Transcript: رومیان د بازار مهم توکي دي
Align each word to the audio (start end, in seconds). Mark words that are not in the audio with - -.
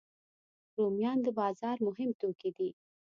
رومیان 0.77 1.17
د 1.23 1.27
بازار 1.39 1.77
مهم 1.87 2.09
توکي 2.21 2.51
دي 2.57 2.69